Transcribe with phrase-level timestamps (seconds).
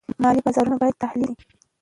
[0.21, 1.47] مالي بازارونه باید تحلیل شي.